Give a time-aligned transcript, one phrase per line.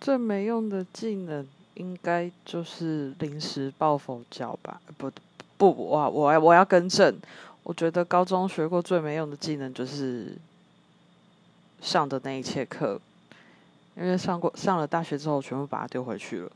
[0.00, 4.80] 最没用的技能应该就是临时抱佛脚吧？
[4.96, 5.10] 不
[5.58, 7.14] 不，我我我要更正，
[7.62, 10.34] 我觉得高中学过最没用的技能就是
[11.82, 12.98] 上的那一切课，
[13.94, 16.50] 因为上过上了大学之后，全部把它丢回去了。